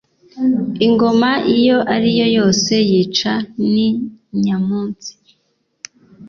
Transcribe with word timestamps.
Ingoma 0.85 1.31
iyo 1.57 1.77
ariyo 1.95 2.25
yose 2.37 2.73
yica 2.89 3.33
ni 3.71 3.87
nyamunsi. 4.43 5.11